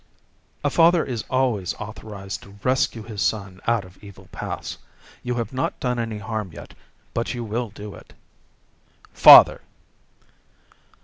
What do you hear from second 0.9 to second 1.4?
is